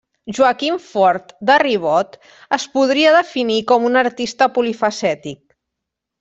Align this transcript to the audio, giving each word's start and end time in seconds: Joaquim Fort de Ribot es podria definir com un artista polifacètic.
Joaquim 0.35 0.77
Fort 0.85 1.35
de 1.49 1.57
Ribot 1.63 2.17
es 2.57 2.65
podria 2.79 3.13
definir 3.19 3.59
com 3.75 3.87
un 3.91 4.01
artista 4.03 4.51
polifacètic. 4.57 5.41